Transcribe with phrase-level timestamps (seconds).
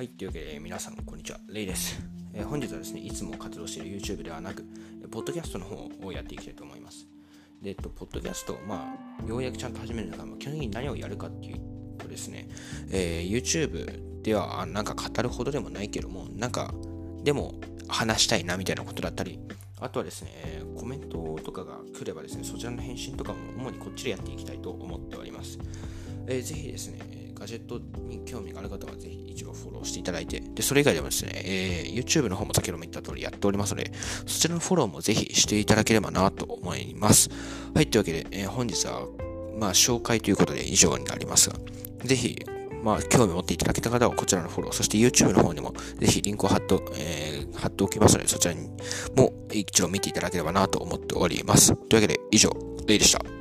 [0.00, 1.38] はいというわけで、皆さん、こんにちは。
[1.48, 2.00] レイです。
[2.32, 4.64] えー、本日はですね、いつも活動している YouTube ではなく、
[5.10, 7.06] ポッドキャストの方をやっていきたいと思います。
[7.60, 12.48] で、えっと、ポッドキャスト、まあ、ようやくちゃんと始めるのが、まあ、基本的に何をやるかっていうとですね、
[12.90, 16.72] えー、YouTube では、なんか語るほどでもないけども、なんか、
[17.22, 19.38] でも、話したいなみたいなことだったり、
[19.78, 25.58] あとはですね、コメントとかが来ればですね、そちらの返信とかも主にこっちでやっていきたいと思っております。
[26.26, 27.00] えー、ぜひですね、
[27.40, 33.90] ガジェットに興味がある方はぜひ一度フォローしていただいて、で、それ以外でもですね、えー、YouTube の方も先ほども言った通りやっておりますので、
[34.26, 37.30] そちらのフォローもぜひしていただければなと思います。
[37.74, 39.06] はい、というわけで、えー、本日は、
[39.58, 41.56] まあ、紹介ということで以上になりますが、
[42.04, 42.38] ぜひ、
[42.84, 48.68] まあ、興味を持っていただけた方はこちらのフォロー、そして YouTube の方にもぜひリンクを貼っと、えー、貼っておきますので、そちらに
[49.16, 51.74] も一度見ていただければなと思っております。
[51.74, 52.50] というわけで、以上、
[52.86, 53.39] レイでした。